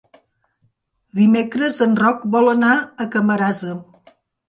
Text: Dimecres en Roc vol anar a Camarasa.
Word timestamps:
Dimecres 1.19 1.79
en 1.89 1.95
Roc 2.01 2.25
vol 2.39 2.53
anar 2.57 2.75
a 3.07 3.11
Camarasa. 3.19 3.81